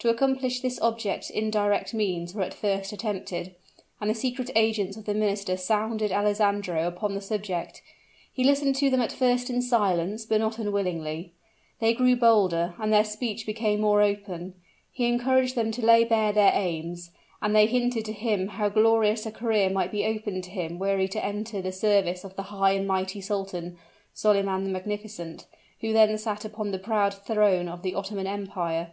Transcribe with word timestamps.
To 0.00 0.10
accomplish 0.10 0.60
this 0.60 0.78
object 0.82 1.30
indirect 1.30 1.94
means 1.94 2.34
were 2.34 2.42
at 2.42 2.52
first 2.52 2.92
attempted; 2.92 3.54
and 4.02 4.10
the 4.10 4.14
secret 4.14 4.50
agents 4.54 4.98
of 4.98 5.06
the 5.06 5.14
minister 5.14 5.56
sounded 5.56 6.12
Alessandro 6.12 6.86
upon 6.86 7.14
the 7.14 7.22
subject. 7.22 7.80
He 8.30 8.44
listened 8.44 8.76
to 8.76 8.90
them 8.90 9.00
at 9.00 9.12
first 9.12 9.48
in 9.48 9.62
silence, 9.62 10.26
but 10.26 10.42
not 10.42 10.58
unwillingly. 10.58 11.32
They 11.80 11.94
grew 11.94 12.16
bolder, 12.16 12.74
and 12.78 12.92
their 12.92 13.02
speech 13.02 13.46
became 13.46 13.80
more 13.80 14.02
open. 14.02 14.52
He 14.92 15.06
encouraged 15.06 15.54
them 15.54 15.70
to 15.70 15.82
lay 15.86 16.04
bare 16.04 16.32
their 16.34 16.52
aims; 16.54 17.10
and 17.40 17.56
they 17.56 17.64
hinted 17.64 18.04
to 18.04 18.12
him 18.12 18.48
how 18.48 18.68
glorious 18.68 19.24
a 19.24 19.30
career 19.32 19.70
might 19.70 19.90
be 19.90 20.04
opened 20.04 20.44
to 20.44 20.50
him 20.50 20.78
were 20.78 20.98
he 20.98 21.08
to 21.08 21.24
enter 21.24 21.62
the 21.62 21.72
service 21.72 22.24
of 22.24 22.36
the 22.36 22.42
high 22.52 22.72
and 22.72 22.86
mighty 22.86 23.22
sultan, 23.22 23.78
Solyman 24.12 24.64
the 24.64 24.70
Magnificent, 24.70 25.46
who 25.80 25.94
then 25.94 26.18
sat 26.18 26.44
upon 26.44 26.72
the 26.72 26.78
proud 26.78 27.14
throne 27.14 27.68
of 27.68 27.80
the 27.80 27.94
Ottoman 27.94 28.26
Empire. 28.26 28.92